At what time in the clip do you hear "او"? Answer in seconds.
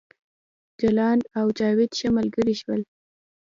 1.39-1.45